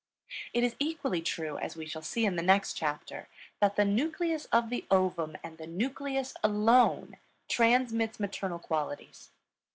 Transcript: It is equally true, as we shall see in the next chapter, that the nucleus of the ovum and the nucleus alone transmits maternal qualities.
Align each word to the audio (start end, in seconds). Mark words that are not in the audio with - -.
It 0.51 0.63
is 0.63 0.75
equally 0.79 1.21
true, 1.21 1.59
as 1.59 1.75
we 1.75 1.85
shall 1.85 2.01
see 2.01 2.25
in 2.25 2.35
the 2.35 2.41
next 2.41 2.73
chapter, 2.73 3.27
that 3.59 3.75
the 3.75 3.85
nucleus 3.85 4.45
of 4.45 4.71
the 4.71 4.83
ovum 4.89 5.35
and 5.43 5.59
the 5.59 5.67
nucleus 5.67 6.33
alone 6.43 7.17
transmits 7.47 8.19
maternal 8.19 8.57
qualities. 8.57 9.29